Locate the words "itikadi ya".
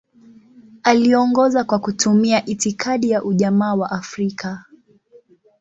2.45-3.23